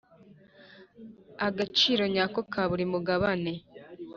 [1.47, 3.53] agaciro nyako ka buri mugabane